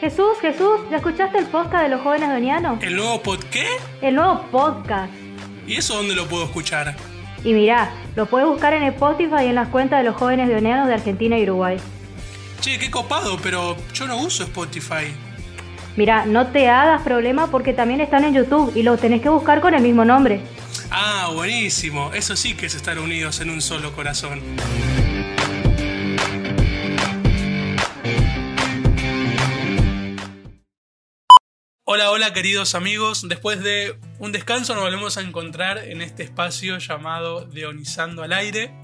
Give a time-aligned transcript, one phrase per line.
[0.00, 2.82] Jesús, Jesús, ¿ya escuchaste el podcast de los jóvenes donianos?
[2.82, 3.64] ¿El nuevo pod qué?
[4.02, 5.12] El nuevo podcast.
[5.68, 6.96] ¿Y eso dónde lo puedo escuchar?
[7.44, 10.88] Y mirá, lo puedes buscar en Spotify y en las cuentas de los jóvenes donianos
[10.88, 11.76] de Argentina y Uruguay.
[12.60, 15.14] Che, qué copado, pero yo no uso Spotify.
[15.96, 19.60] Mirá, no te hagas problema porque también están en YouTube y los tenés que buscar
[19.60, 20.40] con el mismo nombre.
[20.90, 22.12] Ah, buenísimo.
[22.12, 24.42] Eso sí que es estar unidos en un solo corazón.
[31.86, 33.28] Hola, hola queridos amigos.
[33.28, 38.74] Después de un descanso nos volvemos a encontrar en este espacio llamado Deonizando al Aire.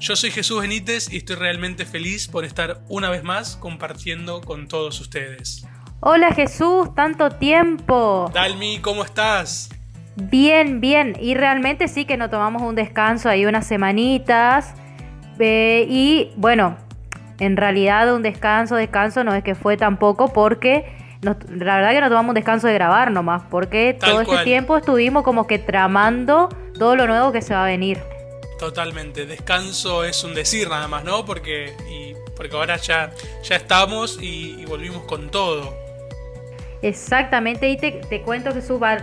[0.00, 4.66] Yo soy Jesús Benítez y estoy realmente feliz por estar una vez más compartiendo con
[4.66, 5.66] todos ustedes.
[6.00, 8.30] Hola Jesús, tanto tiempo.
[8.32, 9.68] Dalmi, ¿cómo estás?
[10.16, 11.16] Bien, bien.
[11.20, 14.74] Y realmente sí que nos tomamos un descanso ahí unas semanitas.
[15.38, 16.76] Eh, y bueno,
[17.38, 20.84] en realidad un descanso, descanso no es que fue tampoco porque
[21.22, 21.34] la
[21.76, 25.46] verdad que no tomamos un descanso de grabar nomás, porque todo este tiempo estuvimos como
[25.46, 27.98] que tramando todo lo nuevo que se va a venir.
[28.58, 31.24] Totalmente, descanso es un decir nada más, ¿no?
[31.24, 33.10] Porque, y, porque ahora ya,
[33.42, 35.74] ya estamos y, volvimos con todo.
[36.82, 38.98] Exactamente, y te, te cuento que suba,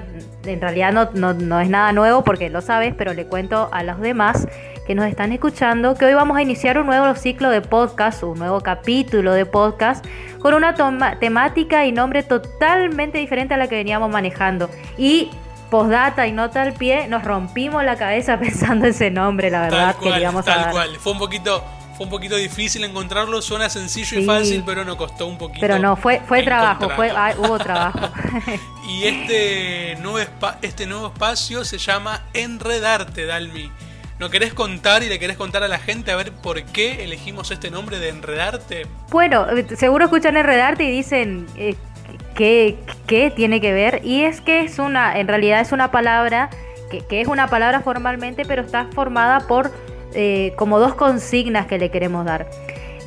[0.46, 3.84] en realidad no, no, no, es nada nuevo porque lo sabes, pero le cuento a
[3.84, 4.48] los demás
[4.88, 8.40] que nos están escuchando que hoy vamos a iniciar un nuevo ciclo de podcast, un
[8.40, 10.04] nuevo capítulo de podcast
[10.40, 10.74] con una
[11.20, 14.70] temática y nombre totalmente diferente a la que veníamos manejando.
[14.98, 15.30] Y
[15.70, 19.96] postdata y nota al pie, nos rompimos la cabeza pensando ese nombre, la verdad.
[20.00, 20.96] Tal cual, tal cual.
[20.98, 21.62] Fue un poquito
[21.98, 25.62] fue un poquito difícil encontrarlo, suena sencillo y fácil, pero nos costó un poquito.
[25.62, 28.12] Pero no, fue, fue trabajo, fue, hubo trabajo.
[28.88, 30.20] y este nuevo,
[30.62, 33.72] este nuevo espacio se llama Enredarte, Dalmi.
[34.20, 37.50] ¿No querés contar y le querés contar a la gente a ver por qué elegimos
[37.50, 38.86] este nombre de Enredarte?
[39.10, 41.76] Bueno, seguro escuchan Enredarte y dicen eh,
[42.36, 44.02] ¿qué, qué tiene que ver.
[44.04, 46.52] Y es que es una, en realidad es una palabra,
[46.92, 49.72] que, que es una palabra formalmente, pero está formada por
[50.18, 52.50] eh, como dos consignas que le queremos dar.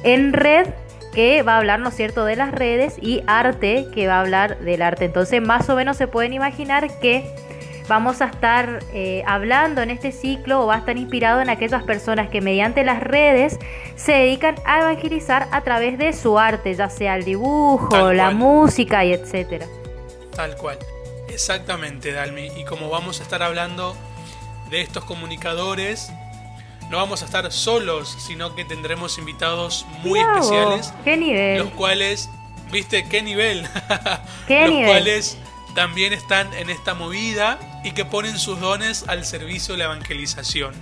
[0.04, 0.69] En red
[1.12, 4.21] que va a hablar, ¿no es cierto?, de las redes y arte, que va a
[4.21, 5.06] hablar del arte.
[5.06, 7.25] Entonces, más o menos se pueden imaginar que
[7.88, 11.82] vamos a estar eh, hablando en este ciclo o va a estar inspirado en aquellas
[11.82, 13.59] personas que mediante las redes
[13.97, 19.04] se dedican a evangelizar a través de su arte, ya sea el dibujo, la música
[19.04, 19.66] y etcétera.
[20.37, 20.78] Tal cual.
[21.28, 22.53] Exactamente, Dalmi.
[22.56, 23.97] Y como vamos a estar hablando
[24.70, 26.12] de estos comunicadores,
[26.91, 30.93] no vamos a estar solos, sino que tendremos invitados muy especiales.
[31.05, 31.59] ¿Qué nivel?
[31.59, 32.28] Los cuales,
[32.71, 33.67] ¿viste qué nivel?
[34.47, 35.39] ¿Qué los cuales
[35.75, 40.75] también están en esta movida y que ponen sus dones al servicio de la evangelización.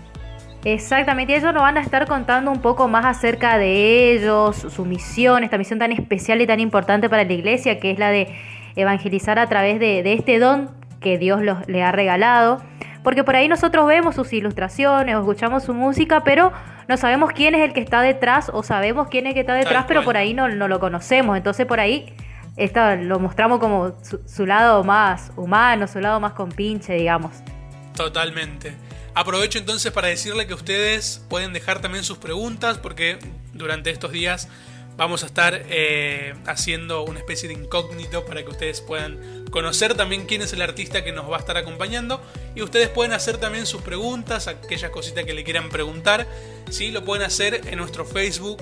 [0.65, 5.45] Exactamente, ellos nos van a estar contando un poco más acerca de ellos, su misión,
[5.45, 8.35] esta misión tan especial y tan importante para la iglesia, que es la de
[8.75, 10.71] evangelizar a través de, este don
[11.01, 12.61] que Dios los, le ha regalado.
[13.03, 16.53] Porque por ahí nosotros vemos sus ilustraciones o escuchamos su música, pero
[16.89, 19.55] no sabemos quién es el que está detrás o sabemos quién es el que está
[19.55, 21.37] detrás, pero por ahí no, no lo conocemos.
[21.37, 22.15] Entonces por ahí
[22.59, 23.95] esta, lo mostramos como
[24.27, 27.33] su, lado más humano, su lado más compinche, digamos.
[27.95, 28.75] Totalmente.
[29.15, 33.19] Aprovecho entonces para decirle que ustedes pueden dejar también sus preguntas porque
[33.53, 34.49] durante estos días
[34.99, 40.27] vamos a estar eh, haciendo una especie de incógnito para que ustedes puedan conocer también
[40.27, 42.21] quién es el artista que nos va a estar acompañando
[42.57, 46.27] y ustedes pueden hacer también sus preguntas, aquellas cositas que le quieran preguntar,
[46.69, 46.91] ¿sí?
[46.91, 48.61] lo pueden hacer en nuestro Facebook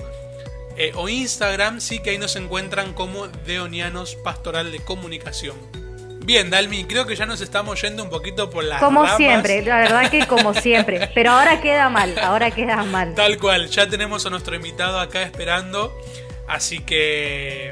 [0.77, 5.57] eh, o Instagram, sí que ahí nos encuentran como Deonianos Pastoral de Comunicación.
[6.23, 8.79] Bien, Dalmi, creo que ya nos estamos yendo un poquito por la.
[8.79, 11.09] Como siempre, la verdad que como siempre.
[11.15, 13.15] Pero ahora queda mal, ahora queda mal.
[13.15, 15.97] Tal cual, ya tenemos a nuestro invitado acá esperando.
[16.47, 17.71] Así que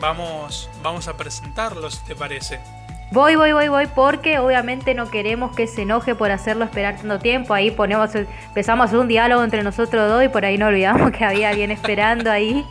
[0.00, 2.60] vamos, vamos a presentarlo, si te parece.
[3.12, 7.20] Voy, voy, voy, voy, porque obviamente no queremos que se enoje por hacerlo esperar tanto
[7.20, 7.54] tiempo.
[7.54, 11.10] Ahí ponemos, empezamos a hacer un diálogo entre nosotros dos y por ahí no olvidamos
[11.16, 12.64] que había alguien esperando ahí.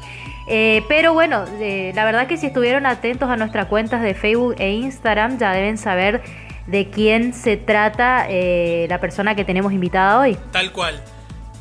[0.48, 4.56] Eh, pero bueno, eh, la verdad que si estuvieron atentos a nuestras cuentas de Facebook
[4.60, 6.22] e Instagram ya deben saber
[6.68, 10.38] de quién se trata eh, la persona que tenemos invitada hoy.
[10.52, 11.02] Tal cual.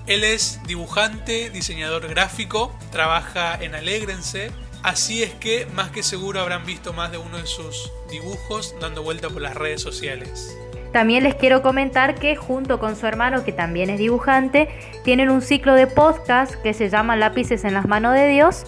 [0.07, 4.51] Él es dibujante, diseñador gráfico, trabaja en Alégrense,
[4.85, 9.03] Así es que más que seguro habrán visto más de uno de sus dibujos dando
[9.03, 10.55] vuelta por las redes sociales.
[10.93, 14.69] También les quiero comentar que junto con su hermano, que también es dibujante,
[15.03, 18.67] tienen un ciclo de podcast que se llama Lápices en las manos de Dios.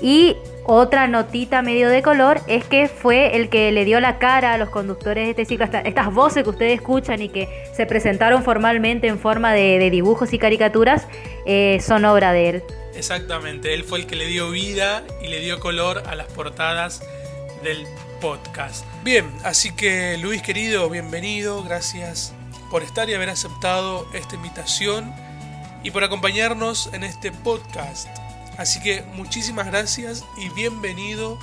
[0.00, 0.38] Y
[0.70, 4.58] otra notita medio de color es que fue el que le dio la cara a
[4.58, 5.66] los conductores de este ciclo.
[5.82, 10.38] Estas voces que ustedes escuchan y que se presentaron formalmente en forma de, dibujos y
[10.38, 11.06] caricaturas
[11.46, 12.62] eh, son obra de él.
[12.94, 17.00] Exactamente, él fue el que le dio vida y le dio color a las portadas
[17.64, 17.86] del
[18.20, 18.84] podcast.
[19.02, 22.34] Bien, así que Luis querido, bienvenido, gracias
[22.70, 25.14] por estar y haber aceptado esta invitación
[25.82, 28.27] y por acompañarnos en este podcast.
[28.58, 31.38] Así que muchísimas gracias y bienvenido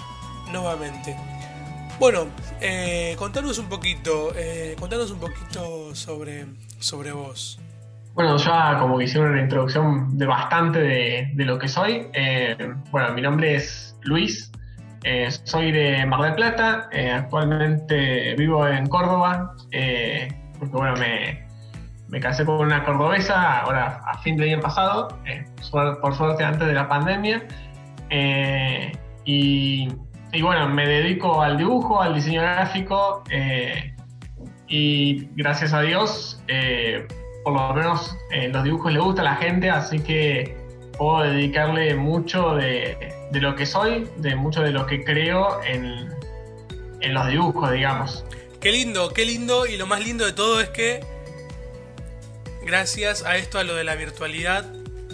[0.52, 1.16] nuevamente.
[1.98, 2.28] Bueno,
[2.60, 6.46] eh, contanos un poquito, eh, contanos un poquito sobre,
[6.78, 7.58] sobre vos.
[8.16, 12.06] Bueno, ya como que hicieron una introducción de bastante de, lo que soy.
[12.12, 12.58] Eh,
[12.92, 14.52] bueno, mi nombre es Luis,
[15.04, 19.56] eh, soy de Mar del Plata, actualmente vivo en Córdoba,
[20.60, 21.45] porque bueno, me,
[22.08, 26.68] me casé con una cordobesa, ahora a fin del año pasado, eh, por suerte antes
[26.68, 27.46] de la pandemia.
[28.10, 28.92] Eh,
[29.26, 29.90] y,
[30.42, 33.96] bueno, me dedico al dibujo, al diseño gráfico eh,
[34.68, 36.42] y gracias a Dios,
[37.44, 38.16] por lo menos
[38.52, 40.58] los dibujos le gusta a la gente, así que
[40.98, 46.10] puedo dedicarle mucho de, de, lo que soy, de mucho de lo que creo en,
[47.02, 48.26] en los dibujos, digamos.
[48.60, 51.15] Qué lindo, qué lindo y lo más lindo de todo es que
[52.66, 54.66] gracias a esto, a lo de la virtualidad,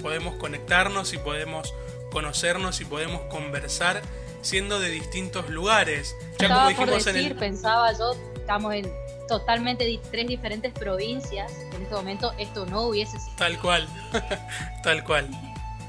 [0.01, 1.74] podemos conectarnos y podemos
[2.12, 4.01] conocernos y podemos conversar
[4.42, 6.15] siendo de distintos lugares.
[6.39, 7.36] Ya como dijimos en el...
[7.36, 8.92] pensaba yo, estamos en
[9.27, 11.51] totalmente tres diferentes provincias.
[11.75, 13.36] En este momento esto no hubiese sido.
[13.38, 13.88] Tal cual,
[14.83, 15.30] tal cual.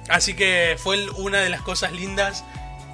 [0.08, 2.44] Así que fue una de las cosas lindas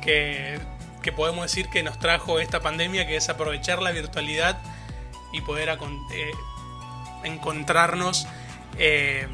[0.03, 0.61] que,
[1.03, 4.59] que podemos decir que nos trajo esta pandemia, que es aprovechar la virtualidad
[5.33, 6.31] y poder eh,
[7.25, 8.27] encontrarnos
[8.79, 9.27] eh,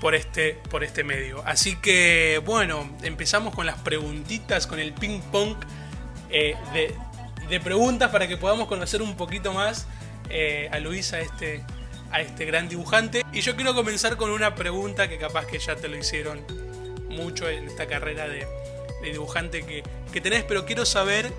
[0.00, 1.42] por, este, por este medio.
[1.44, 5.56] Así que bueno, empezamos con las preguntitas, con el ping pong
[6.30, 6.54] eh,
[7.48, 9.86] de, preguntas para que podamos conocer un poquito más
[10.30, 11.64] eh, a Luis, a este,
[12.12, 13.24] a este gran dibujante.
[13.32, 16.44] Y yo quiero comenzar con una pregunta que capaz que ya te lo hicieron
[17.08, 18.46] mucho en esta carrera de,
[19.02, 19.82] dibujante que,
[20.12, 21.32] que, tenés, pero quiero saber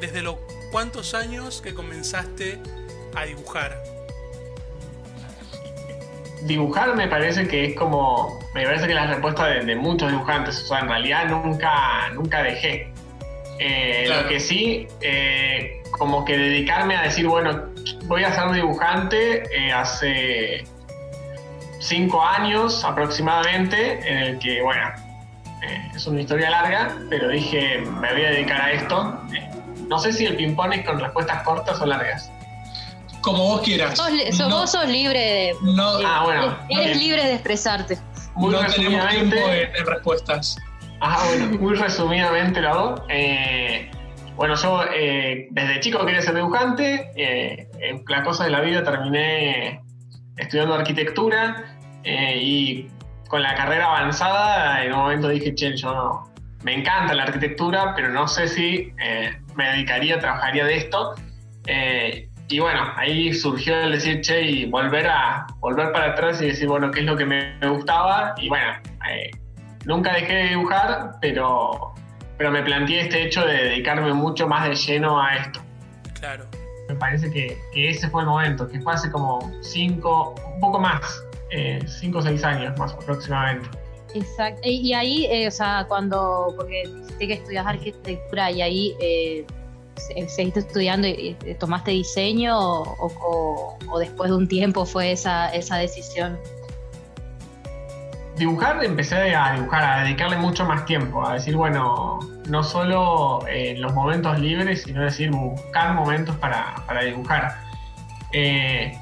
[0.00, 0.36] desde los
[0.70, 2.58] cuántos años que comenzaste
[3.14, 3.82] a dibujar
[6.42, 10.62] dibujar me parece que es como, me parece que es la respuesta de, muchos dibujantes,
[10.62, 12.92] o sea, en realidad nunca, nunca dejé.
[13.58, 17.66] Eh, lo que sí, eh, como que dedicarme a decir, bueno,
[18.04, 20.64] voy a ser dibujante eh, hace
[21.80, 24.90] cinco años aproximadamente, en el que, bueno,
[25.94, 29.20] es una historia larga, pero dije, me voy a dedicar a esto.
[29.88, 32.30] no sé si el ping-pong es con respuestas cortas o largas
[33.20, 34.00] como vos quieras.
[34.50, 35.54] vos sos libre de.
[36.06, 36.58] ah, bueno.
[36.68, 37.98] Eres libre de expresarte.
[38.34, 40.56] Muy no tenemos tiempo en, respuestas.
[41.00, 43.04] Ah, bueno, muy resumidamente lo hago.
[43.08, 43.90] Eh,
[44.36, 47.10] bueno, yo eh, desde chico quería ser dibujante.
[47.16, 49.82] Eh, en la cosa de la vida terminé
[50.36, 52.86] estudiando arquitectura y
[53.28, 56.32] con la carrera avanzada en un momento dije, che, yo no,
[56.62, 58.92] me encanta la arquitectura, pero no sé si
[59.54, 61.14] me dedicaría, trabajaría de esto
[62.50, 66.66] y bueno, ahí surgió el decir, che, y volver a volver para atrás y decir,
[66.66, 68.34] bueno, qué es lo que me, gustaba.
[68.38, 68.72] Y bueno,
[69.08, 69.30] eh,
[69.86, 71.94] nunca dejé de dibujar, pero,
[72.36, 75.60] pero me planteé este hecho de dedicarme mucho más de lleno a esto.
[76.18, 76.44] Claro.
[76.88, 81.22] Me parece que, ese fue el momento, que fue hace como cinco, un poco más,
[81.50, 83.68] eh, cinco o seis años más aproximadamente.
[84.12, 84.60] Exacto.
[84.64, 86.82] Y, ahí, eh, o sea, cuando, porque
[87.16, 89.46] sé que estudias arquitectura y ahí eh,
[90.28, 96.38] seguiste estudiando y tomaste diseño o, después de un tiempo fue esa, esa decisión?
[98.36, 103.76] Dibujar, empecé a dibujar, a dedicarle mucho más tiempo, a decir, bueno, no solo en
[103.76, 106.74] eh, los momentos libres, sino decir, buscar momentos para,
[107.04, 107.58] dibujar.
[108.32, 108.98] Eh,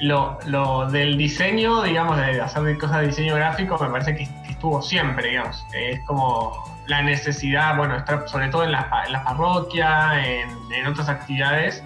[0.00, 5.30] lo, del diseño, digamos, de hacer cosas de diseño gráfico, me parece que, estuvo siempre,
[5.30, 5.64] digamos.
[5.72, 11.82] es como la necesidad, bueno, sobre todo en la, en la parroquia, en, otras actividades,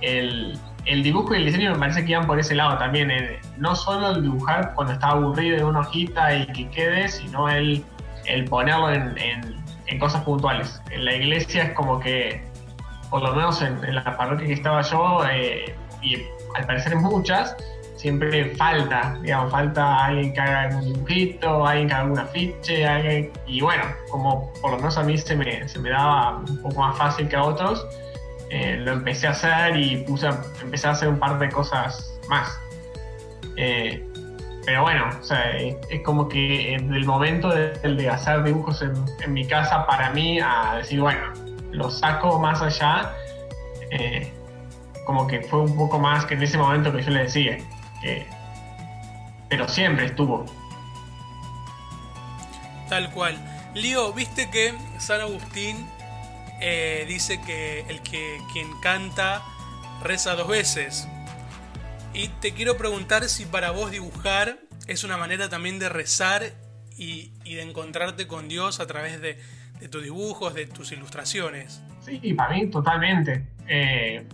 [0.00, 3.10] el, dibujo y el diseño me parece que iban por ese lado también.
[3.10, 7.48] Eh, no solo el dibujar cuando está aburrido en una hojita y que quede, sino
[7.48, 7.84] el,
[8.26, 9.18] el ponerlo en,
[9.98, 10.80] cosas puntuales.
[10.90, 12.44] En la iglesia es como que,
[13.10, 16.16] por lo menos en, la parroquia que estaba yo, eh, y
[16.56, 17.56] al parecer en muchas,
[17.98, 23.32] siempre falta, digamos, falta alguien que haga un dibujito, alguien que haga un afiche, alguien,
[23.46, 26.80] y bueno, como por lo menos a mí se me, se me daba un poco
[26.80, 27.84] más fácil que a otros,
[28.50, 30.28] eh, lo empecé a hacer y puse,
[30.62, 32.58] empecé a hacer un par de cosas más.
[33.56, 34.06] Eh,
[34.64, 38.92] pero bueno, o sea, es, como que en el momento de, de hacer dibujos en,
[39.24, 41.32] en, mi casa, para mí, a decir, bueno,
[41.72, 43.12] lo saco más allá,
[43.90, 44.32] eh,
[45.04, 47.58] como que fue un poco más que en ese momento que yo le decía,
[49.48, 50.44] pero siempre estuvo.
[52.88, 53.36] Tal cual.
[53.74, 55.86] Lío, viste que San Agustín
[56.60, 59.42] eh, dice que el que quien canta
[60.02, 61.08] reza dos veces.
[62.14, 66.42] Y te quiero preguntar si para vos dibujar es una manera también de rezar
[66.96, 69.38] y, de encontrarte con Dios a través de,
[69.88, 71.82] tus dibujos, de tus ilustraciones.
[72.00, 73.46] Sí, para mí totalmente.
[73.68, 74.26] Eh,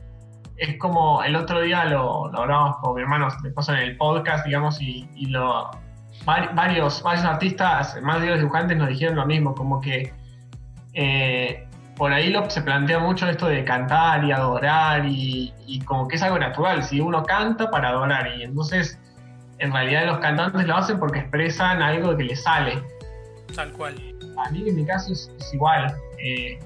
[0.56, 4.46] es como el otro día lo, lo hablamos con mi hermano después en el podcast,
[4.46, 5.70] digamos, y, lo,
[6.24, 10.12] varios, varios artistas, más de los dibujantes, nos dijeron lo mismo, como que
[10.92, 15.52] eh, por ahí lo, se plantea mucho esto de cantar y adorar y,
[15.84, 18.98] como que es algo natural, si uno canta para adorar y entonces
[19.58, 22.82] en realidad los cantantes lo hacen porque expresan algo que les sale.
[23.54, 23.94] Tal cual.
[24.44, 25.94] A mí en mi caso es, igual.
[26.18, 26.58] Eh,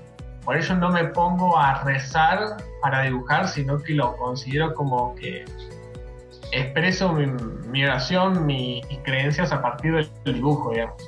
[0.45, 5.45] por ello no me pongo a rezar para dibujar, sino que lo considero como que
[6.53, 11.03] expreso mi, oración, mis creencias a partir del dibujo, digamos.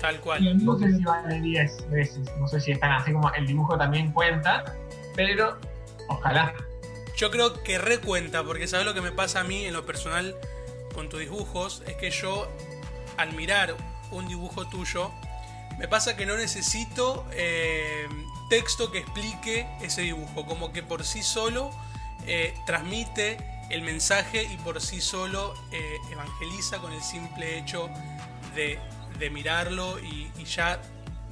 [0.00, 0.64] Tal cual.
[0.64, 4.12] No sé si vale 10 veces, no sé si están así como el dibujo también
[4.12, 4.64] cuenta,
[5.14, 5.56] pero
[6.08, 6.54] ojalá.
[7.16, 10.34] Yo creo que recuenta, porque sabes lo que me pasa a mí en lo personal
[10.94, 12.48] con tus dibujos, es que yo
[13.16, 13.74] al mirar
[14.10, 15.10] un dibujo tuyo,
[15.78, 18.06] me pasa que no necesito eh,
[18.48, 21.70] texto que explique ese dibujo, como que por sí solo
[22.26, 23.38] eh, transmite
[23.70, 27.88] el mensaje y por sí solo eh, evangeliza con el simple hecho
[28.54, 30.78] de mirarlo y, ya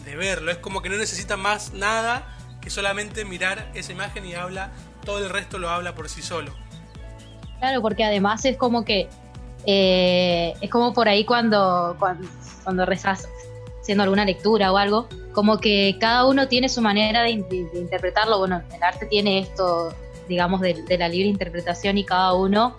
[0.04, 0.50] de verlo.
[0.50, 2.26] Es como que no necesita más nada
[2.61, 4.72] que solamente mirar esa imagen y habla,
[5.04, 6.52] todo el resto lo habla por sí solo.
[7.58, 9.08] Claro, porque además es como que
[9.64, 13.28] es como por ahí cuando, cuando, rezas
[13.82, 18.38] haciendo alguna lectura o algo, como que cada uno tiene su manera de, interpretarlo.
[18.38, 19.92] Bueno, el arte tiene esto,
[20.28, 22.76] digamos, de, la libre interpretación y cada uno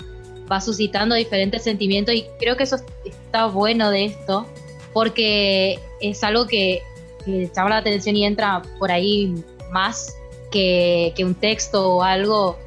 [0.51, 4.45] va suscitando diferentes sentimientos y creo que eso está bueno de esto,
[4.93, 6.81] porque es algo que,
[7.25, 9.33] llama la atención y entra por ahí
[9.71, 10.15] más
[10.51, 12.57] que, un texto o algo.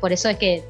[0.00, 0.62] Por eso es que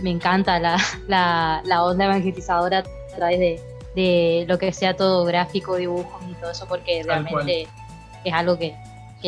[0.00, 3.60] me encanta la, onda evangelizadora a través de,
[3.94, 7.68] lo que sea todo gráfico, dibujos y todo eso, porque realmente
[8.24, 8.74] es algo que,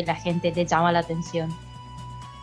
[0.05, 1.51] la gente te llama la atención.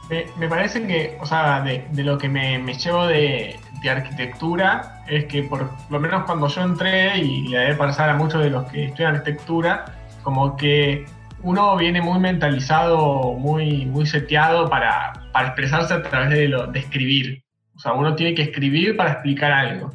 [0.08, 5.24] Me, parece que, o sea, de, lo que me, me llevo de, de arquitectura es
[5.26, 8.66] que por lo menos cuando yo entré y le debe pasar a muchos de los
[8.70, 9.84] que estudian arquitectura,
[10.22, 11.06] como que
[11.42, 16.78] uno viene muy mentalizado, muy, muy seteado para, para expresarse a través de, lo, de
[16.80, 17.42] escribir.
[17.74, 19.94] O sea, uno tiene que escribir para explicar algo.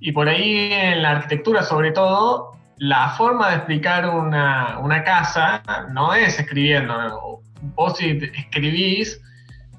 [0.00, 5.62] Y por ahí en la arquitectura, sobre todo, la forma de explicar una, una casa
[5.92, 7.42] no es escribiendo.
[7.74, 9.20] Vos si escribís,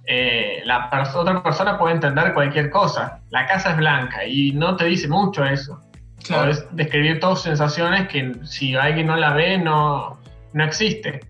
[0.05, 3.19] eh, la otra persona puede entender cualquier cosa.
[3.31, 5.81] La casa es blanca y no te dice mucho eso.
[6.27, 10.19] Puedes describir todas sensaciones que si alguien no la ve no,
[10.53, 11.21] no existe.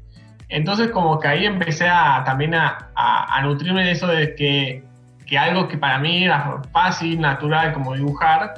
[0.49, 4.83] Entonces como que ahí empecé a, también a, a, nutrirme de eso de que,
[5.25, 8.53] que, algo que para mí era fácil, natural, como dibujar,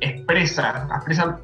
[0.00, 1.40] expresa, expresa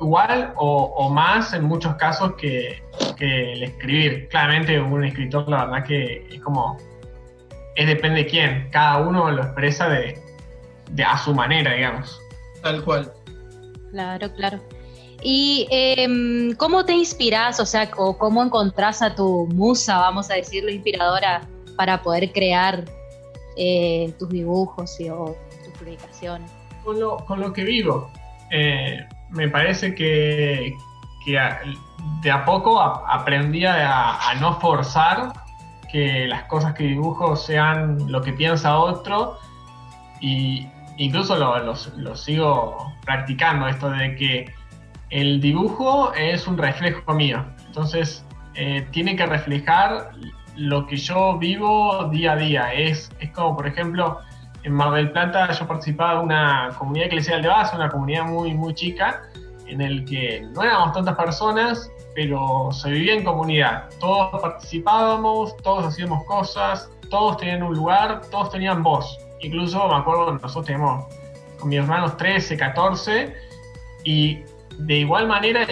[0.00, 2.82] igual o, o más en muchos casos que,
[3.16, 4.28] que el escribir.
[4.28, 6.76] Claramente un escritor la verdad que es como
[7.78, 8.68] es depende de quién.
[8.70, 10.20] Cada uno lo expresa de,
[11.04, 12.20] a su manera, digamos.
[12.60, 13.12] Tal cual.
[13.92, 14.60] Claro, claro.
[15.22, 20.34] ¿Y em, cómo te inspiras, o sea, o cómo encontrás a tu musa, vamos a
[20.34, 22.84] decirlo, inspiradora, para poder crear
[23.56, 26.50] eh, tus dibujos y, o tus publicaciones?
[26.88, 28.10] Con lo, lo que vivo.
[28.50, 30.74] Eh, me parece que,
[32.22, 35.34] de a poco aprendí a, no forzar
[35.92, 39.36] que las cosas que dibujo sean lo que piensa otro
[40.22, 40.66] y
[40.96, 44.54] incluso lo, sigo practicando esto de que
[45.10, 50.12] el dibujo es un reflejo mío entonces eh, tiene que reflejar
[50.56, 54.20] lo que yo vivo día a día es, es como por ejemplo
[54.68, 58.54] en Mar del Plata yo participaba de una comunidad eclesial de base una comunidad muy
[58.54, 59.22] muy chica
[59.66, 63.90] en el que no éramos tantas personas pero se vivía en comunidad.
[64.00, 69.20] Todos participábamos, todos hacíamos cosas, todos tenían un lugar, todos tenían voz.
[69.38, 71.04] Incluso me acuerdo, nosotros teníamos
[71.60, 73.36] con mis hermanos 13, 14,
[74.02, 74.42] y
[74.78, 75.64] de igual manera,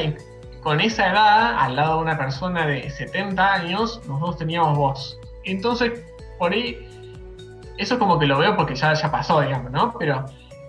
[0.63, 5.19] con esa edad, al lado de una persona de 70 años, nosotros teníamos voz.
[5.43, 6.01] Entonces,
[6.39, 6.89] por ahí,
[7.79, 9.95] eso como que lo veo porque ya, ya pasó, digamos, ¿no?
[9.99, 10.27] Pero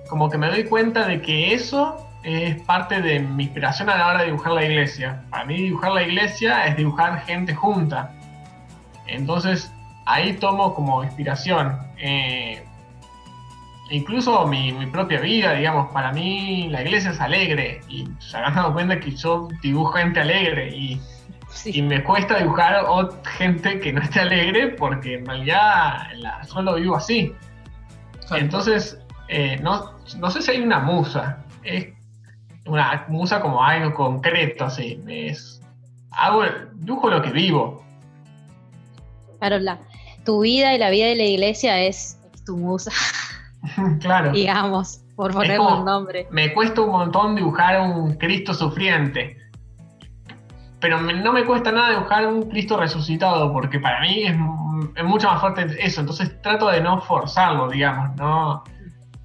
[0.10, 4.08] como que me doy cuenta de que eso es parte de mi inspiración a la
[4.08, 5.24] hora de dibujar la iglesia.
[5.30, 8.12] Para mí dibujar la iglesia es dibujar gente junta.
[9.06, 9.72] Entonces
[10.06, 11.78] ahí tomo como inspiración.
[11.98, 12.64] Eh,
[13.90, 18.74] incluso mi, propia vida, digamos, para mí la iglesia es alegre y se han dado
[18.74, 21.00] cuenta que yo dibujo gente alegre y,
[21.82, 22.86] me cuesta dibujar
[23.38, 27.34] gente que no esté alegre porque en realidad la, solo vivo así.
[28.32, 29.00] Entonces,
[29.30, 31.88] eh, no, no sé si hay una musa, es
[32.66, 35.62] una musa como algo concreto, así, es,
[36.12, 37.84] hago, dibujo lo que vivo.
[39.40, 39.80] Claro, la,
[40.26, 42.92] tu vida y la vida de la iglesia es, tu musa.
[44.02, 44.32] claro.
[44.32, 46.28] Digamos, por ponerle un nombre.
[46.32, 49.38] Me cuesta un montón dibujar un Cristo sufriente.
[50.88, 54.38] Pero no me cuesta nada dibujar un Cristo resucitado, porque para mí es,
[55.04, 56.00] mucho más fuerte eso.
[56.00, 58.62] Entonces trato de no forzarlo, digamos.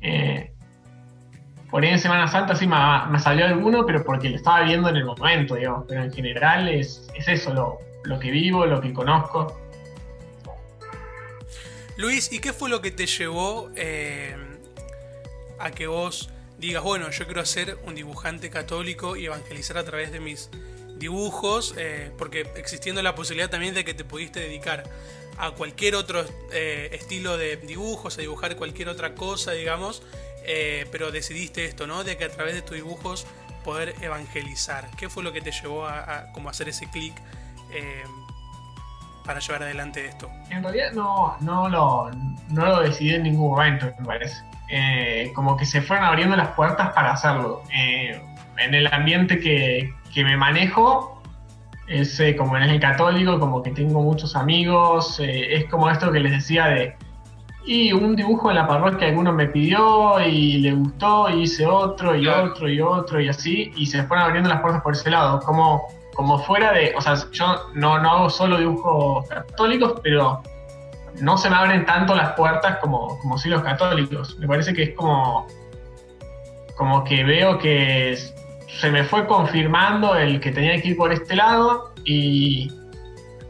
[0.01, 0.53] Eh,
[1.71, 4.97] por ahí en Semana Santa sí me, salió alguno, pero porque lo estaba viendo en
[4.97, 5.85] el momento, digamos.
[5.87, 9.57] Pero en general es, eso, lo, lo que vivo, lo que conozco.
[11.97, 14.37] Luis, ¿y qué fue lo que te llevó eh,
[15.61, 16.29] a que vos
[16.59, 20.51] digas, bueno, yo quiero ser un dibujante católico y evangelizar a través de mis
[21.03, 21.75] dibujos?
[21.77, 24.85] Eh, porque existiendo la posibilidad también de que te pudiste dedicar
[25.39, 30.03] a cualquier otro eh, estilo de dibujos, a dibujar cualquier otra cosa, digamos,
[30.91, 32.03] pero decidiste esto, ¿no?
[32.03, 33.27] De que a través de tus dibujos
[33.65, 34.91] poder evangelizar.
[34.97, 37.15] ¿Qué fue lo que te llevó a, como hacer ese clic?
[39.25, 40.29] para llevar adelante esto?
[40.51, 42.11] En realidad no, no, lo,
[42.49, 44.43] no lo decidí en ningún momento, me parece.
[44.75, 47.63] Eh, como que se fueron abriendo las puertas para hacerlo.
[48.59, 51.23] Eh, en el ambiente que, que me manejo,
[51.89, 56.21] es eh, como en el católico, como que tengo muchos amigos, es como esto que
[56.21, 56.97] les decía de,
[57.65, 62.17] y un dibujo en la parroquia alguno me pidió y le gustó, y hice otro
[62.17, 65.41] y otro y otro y así, y se fueron abriendo las puertas por ese lado,
[65.41, 70.43] como como fuera de, o sea, yo no, no hago solo dibujos católicos, pero
[71.21, 74.37] no se me abren tanto las puertas como, como si los católicos.
[74.39, 75.47] Me parece que es como,
[76.77, 78.17] como que veo que
[78.81, 82.73] se me fue confirmando el que tenía que ir por este lado y,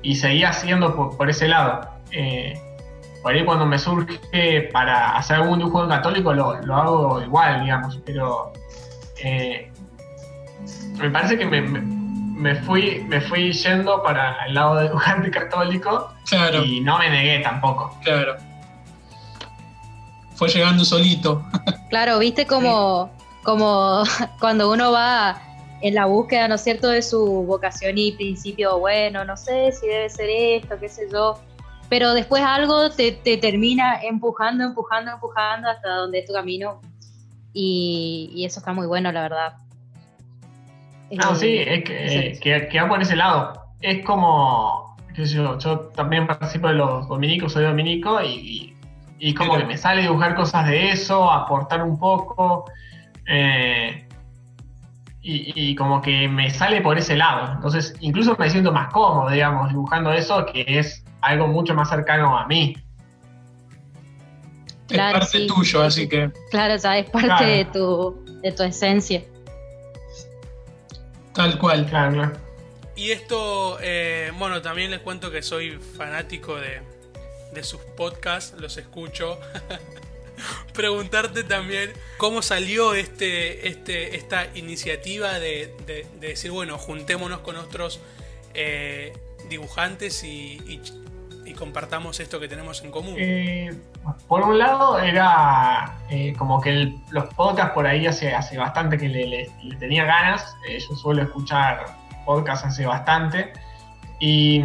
[0.02, 1.88] y seguía haciendo por, ese lado.
[2.11, 2.54] Eh,
[3.22, 8.00] por ahí cuando me surge para hacer algún dibujo católico lo, lo hago igual, digamos,
[8.04, 8.52] pero
[9.22, 9.70] eh,
[10.98, 11.62] me parece que me
[12.42, 16.12] me fui, me fui yendo para el lado de dibujante católico
[16.64, 17.96] y no me negué tampoco.
[18.02, 18.37] Claro.
[20.35, 21.44] Fue llegando solito.
[21.88, 23.11] Claro, viste como,
[23.42, 24.02] como
[24.40, 25.40] cuando uno va
[25.81, 29.88] en la búsqueda, ¿no es cierto?, de su vocación y principio, bueno, no sé si
[29.88, 31.40] debe ser esto, qué sé yo,
[31.88, 36.81] pero después algo te, te termina empujando, empujando, empujando hasta donde es tu camino
[37.52, 39.55] y, y eso está muy bueno, la verdad.
[41.18, 41.85] Ah, sí, es
[42.40, 43.52] que, que, va por ese lado.
[43.81, 48.74] Es como, qué sé yo, yo también participo de los dominicos, soy dominico y,
[49.18, 52.64] y como que me sale dibujar cosas de eso, aportar un poco.
[53.26, 54.06] Eh,
[55.24, 57.52] y, como que me sale por ese lado.
[57.52, 62.37] Entonces, incluso me siento más cómodo, digamos, dibujando eso, que es algo mucho más cercano
[62.37, 62.76] a mí.
[64.90, 66.30] es parte tuyo, así que.
[66.50, 69.22] Claro, sea, es parte de, tu, de tu esencia.
[71.35, 71.87] Tal cual.
[71.87, 72.32] Claro,
[72.96, 76.82] Y esto, eh, bueno, también les cuento que soy fanático de,
[77.62, 79.38] sus podcasts, los escucho.
[80.74, 85.74] Preguntarte también cómo salió este, este, esta iniciativa de,
[86.20, 88.00] decir, bueno, juntémonos con otros
[88.55, 89.12] eh,
[89.48, 90.81] dibujantes y,
[91.59, 93.14] compartamos esto que tenemos en común.
[93.18, 93.70] Eh,
[94.26, 99.09] por un lado era eh, como que los podcasts por ahí hace, hace bastante que
[99.09, 101.85] le, tenía ganas, yo suelo escuchar
[102.24, 103.52] podcasts hace bastante
[104.18, 104.62] y,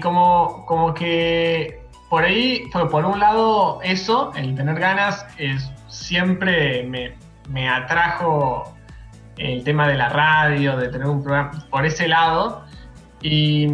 [0.00, 1.81] como, como que
[2.12, 7.14] por ahí fue por un lado eso, el tener ganas, es, siempre me,
[7.48, 8.76] me atrajo
[9.38, 12.66] el tema de la radio, de tener un programa por ese lado
[13.22, 13.68] y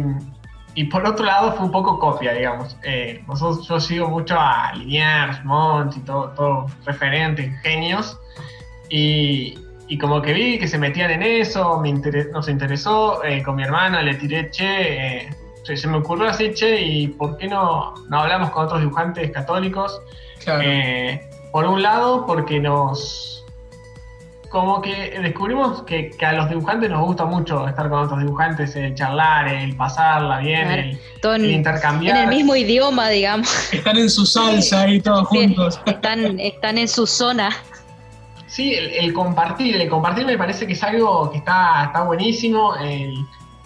[0.73, 2.77] y por otro lado fue un poco copia, digamos.
[2.83, 3.25] Eh,
[3.67, 8.17] yo sigo mucho a Liniers, Mont y todo, todo referentes, genios.
[8.89, 13.21] Y, y, como que vi que se metían en eso, me nos interesó.
[13.25, 15.29] Eh, con mi hermana le tiré, che, eh,
[15.77, 20.01] se, me ocurrió así, che, ¿y por qué no, no hablamos con otros dibujantes católicos?
[21.51, 23.45] por un lado, porque nos,
[24.49, 28.95] como que descubrimos que, a los dibujantes nos gusta mucho estar con otros dibujantes, el
[28.95, 32.17] charlar, el pasarla bien, el, intercambiar.
[32.17, 33.73] En el mismo idioma, digamos.
[33.73, 35.79] Están en su salsa y todos juntos.
[35.85, 37.51] Están, están en su zona.
[38.47, 42.73] Sí, el, compartir, el compartir me parece que es algo que está, está buenísimo.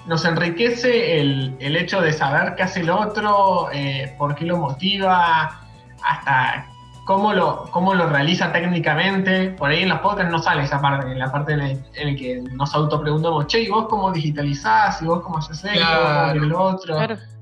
[0.05, 5.61] Nos enriquece el, hecho de saber qué hace el otro, eh, por qué lo motiva,
[6.03, 6.67] hasta
[7.05, 9.49] cómo lo, cómo lo realiza técnicamente.
[9.49, 12.41] Por ahí en los podcasts no sale esa parte, en la parte en la que
[12.51, 15.01] nos autopreguntamos, che, ¿y vos cómo digitalizás?
[15.01, 15.79] ¿Y vos cómo haces esto?
[15.79, 16.45] Claro.
[16.45, 16.95] ¿Y otro?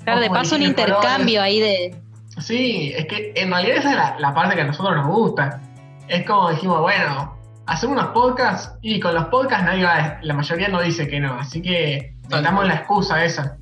[0.04, 1.96] Claro, de paso un intercambio ahí de...
[2.40, 5.62] Sí, es que en realidad esa es la, parte que a nosotros nos gusta.
[6.08, 7.36] Es como dijimos, bueno,
[7.68, 11.34] hacemos unos podcasts y con los podcasts nadie va, la mayoría no dice que no,
[11.36, 13.58] así que damos la excusa esa.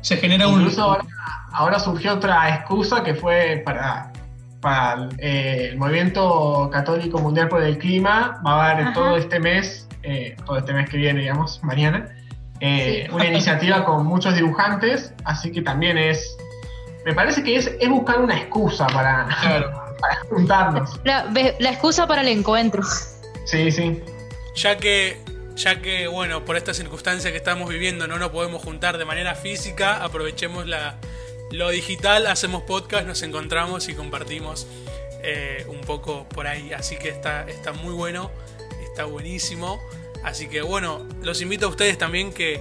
[0.00, 0.60] Se genera un...
[0.60, 0.98] Incluso
[1.52, 4.12] ahora surgió otra excusa que fue para
[4.60, 8.40] para eh, el movimiento católico mundial por el clima.
[8.44, 12.08] Va a haber todo este mes, eh, todo este mes que viene, digamos, mañana,
[12.60, 16.36] eh, una iniciativa con muchos dibujantes, así que también es,
[17.04, 19.28] me parece que es, es buscar una excusa para,
[20.00, 21.00] para juntarnos.
[21.04, 21.26] La,
[21.60, 22.82] la excusa para el encuentro.
[23.44, 24.02] Sí, sí.
[24.56, 25.20] Ya que
[25.56, 29.34] ya que, bueno, por esta circunstancia que estamos viviendo no nos podemos juntar de manera
[29.34, 30.96] física, aprovechemos la,
[31.50, 34.66] lo digital, hacemos podcast, nos encontramos y compartimos
[35.22, 36.72] eh, un poco por ahí.
[36.72, 38.30] Así que está, está muy bueno,
[38.84, 39.80] está buenísimo.
[40.22, 42.60] Así que bueno, los invito a ustedes también que,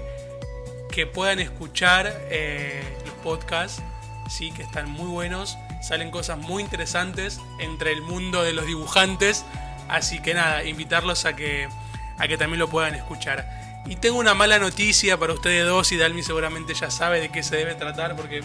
[0.89, 3.81] que puedan escuchar eh, los podcasts,
[4.29, 5.57] sí, que están muy buenos.
[5.81, 9.43] Salen cosas muy interesantes entre el mundo de los dibujantes.
[9.89, 11.67] Así que nada, invitarlos a que,
[12.17, 13.47] a que también lo puedan escuchar.
[13.85, 17.43] Y tengo una mala noticia para ustedes dos y Dalmi seguramente ya sabe de qué
[17.43, 18.41] se debe tratar porque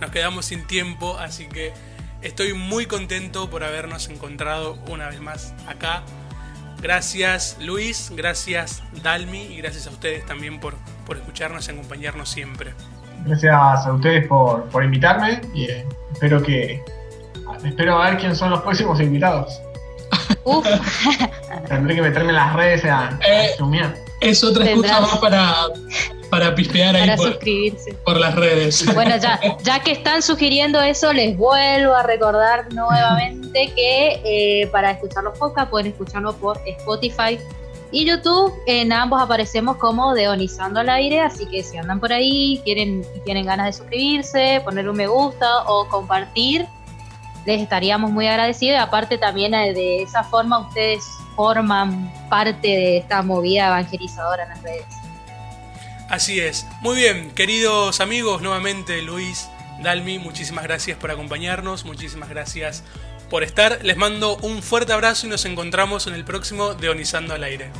[0.00, 1.72] nos quedamos sin tiempo, así que
[2.22, 6.02] estoy muy contento por habernos encontrado una vez más acá.
[6.80, 10.74] Gracias Luis, gracias Dalmi y gracias a ustedes también por,
[11.06, 12.72] por escucharnos y acompañarnos siempre.
[13.24, 16.84] Gracias a ustedes por, invitarme y eh, espero que
[17.64, 19.60] espero a ver quién son los próximos invitados.
[21.68, 23.50] Tendré que meterme en las redes a, eh,
[24.20, 25.54] Es otra excusa más para,
[26.30, 27.10] para pispear ahí
[28.04, 28.84] por, las redes.
[28.94, 34.92] Bueno, ya, ya que están sugiriendo eso, les vuelvo a recordar nuevamente que eh, para
[34.92, 37.38] escuchar los podcasts pueden escucharlo por Spotify
[37.90, 38.52] y YouTube.
[38.66, 43.20] En ambos aparecemos como Deonizando al aire, así que si andan por ahí, quieren y
[43.20, 46.66] tienen ganas de suscribirse, poner un me gusta o compartir,
[47.48, 48.74] les estaríamos muy agradecidos.
[48.74, 51.02] Y aparte también eh, de esa forma ustedes
[51.34, 54.86] forman parte de esta movida evangelizadora en las redes.
[56.10, 56.66] Así es.
[56.82, 59.48] Muy bien, queridos amigos, nuevamente Luis,
[59.82, 62.82] Dalmi, muchísimas gracias por acompañarnos, muchísimas gracias
[63.30, 63.82] por estar.
[63.82, 67.70] Les mando un fuerte abrazo y nos encontramos en el próximo Deonizando al aire.